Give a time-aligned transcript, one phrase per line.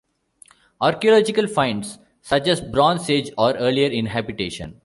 [0.81, 4.79] Archeological finds suggest Bronze Age or earlier inhabitation.